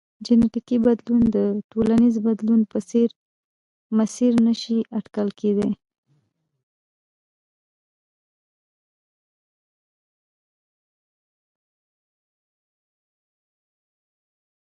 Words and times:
جنیټیکي 0.25 0.77
بدلون 0.85 1.21
د 1.35 1.37
ټولنیز 1.71 2.15
بدلون 2.27 2.61
په 2.71 2.79
څېر 2.89 3.09
مسیر 3.97 4.33
نه 4.45 4.53
شي 4.61 4.77
اټکل 4.97 5.27
کېدای. 5.39 5.71